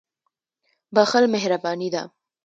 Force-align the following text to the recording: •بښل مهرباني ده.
•بښل 0.95 1.23
مهرباني 1.33 1.89
ده. 1.95 2.03